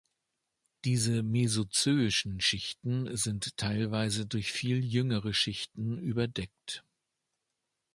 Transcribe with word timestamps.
Diese 0.83 1.21
mesozöischen 1.21 2.39
Schichten 2.41 3.15
sind 3.15 3.55
teilweise 3.57 4.25
durch 4.25 4.51
viel 4.51 4.83
jüngere 4.83 5.31
Schichten 5.31 5.99
überdeckt. 5.99 6.83